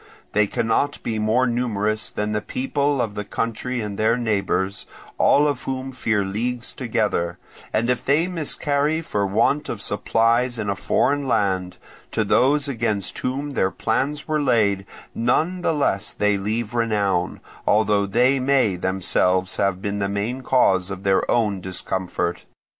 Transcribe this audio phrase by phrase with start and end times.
[0.31, 4.87] They cannot be more numerous than the people of the country and their neighbours,
[5.19, 7.37] all of whom fear leagues together;
[7.71, 11.77] and if they miscarry for want of supplies in a foreign land,
[12.13, 18.07] to those against whom their plans were laid none the less they leave renown, although
[18.07, 22.45] they may themselves have been the main cause of their own discomfort.